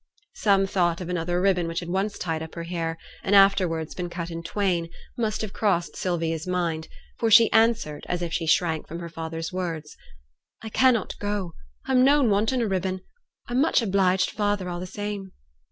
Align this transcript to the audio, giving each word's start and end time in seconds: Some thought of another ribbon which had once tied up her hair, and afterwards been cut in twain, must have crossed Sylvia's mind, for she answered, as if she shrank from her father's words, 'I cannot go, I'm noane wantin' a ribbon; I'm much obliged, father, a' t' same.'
Some 0.33 0.65
thought 0.65 0.99
of 0.99 1.09
another 1.09 1.39
ribbon 1.39 1.67
which 1.67 1.79
had 1.79 1.89
once 1.89 2.17
tied 2.17 2.41
up 2.41 2.55
her 2.55 2.63
hair, 2.63 2.97
and 3.21 3.35
afterwards 3.35 3.93
been 3.93 4.09
cut 4.09 4.31
in 4.31 4.41
twain, 4.41 4.89
must 5.15 5.41
have 5.41 5.53
crossed 5.53 5.95
Sylvia's 5.95 6.47
mind, 6.47 6.87
for 7.19 7.29
she 7.29 7.51
answered, 7.51 8.07
as 8.09 8.23
if 8.23 8.33
she 8.33 8.47
shrank 8.47 8.87
from 8.87 8.97
her 8.97 9.09
father's 9.09 9.53
words, 9.53 9.95
'I 10.63 10.69
cannot 10.69 11.19
go, 11.19 11.53
I'm 11.85 12.03
noane 12.03 12.31
wantin' 12.31 12.63
a 12.63 12.67
ribbon; 12.67 13.01
I'm 13.47 13.61
much 13.61 13.83
obliged, 13.83 14.31
father, 14.31 14.67
a' 14.69 14.79
t' 14.79 14.87
same.' 14.87 15.33